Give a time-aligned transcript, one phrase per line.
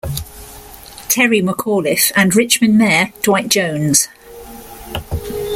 [1.09, 4.07] Terry McAuliffe and Richmond Mayor Dwight Jones.